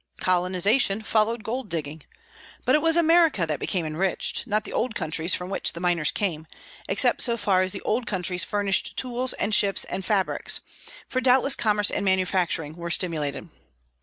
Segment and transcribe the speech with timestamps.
[0.17, 2.01] Colonization followed gold digging.
[2.65, 6.11] But it was America that became enriched, not the old countries from which the miners
[6.11, 6.47] came,
[6.89, 10.61] except so far as the old countries furnished tools and ships and fabrics,
[11.07, 13.49] for doubtless commerce and manufacturing were stimulated.